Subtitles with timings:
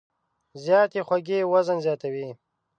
[0.63, 2.29] زیاتې خوږې وزن زیاتوي.